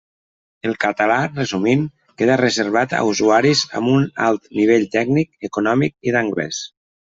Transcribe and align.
El 0.69 0.71
català, 0.85 1.17
resumint, 1.33 1.83
queda 2.23 2.39
reservat 2.41 2.97
a 3.01 3.03
usuaris 3.11 3.63
amb 3.81 3.93
un 3.95 4.09
alt 4.31 4.51
nivell 4.63 4.89
tècnic, 4.99 5.33
econòmic 5.53 5.99
i 6.13 6.19
d'anglès. 6.19 6.69